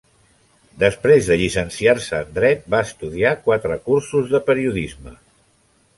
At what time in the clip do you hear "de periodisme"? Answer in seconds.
4.37-5.19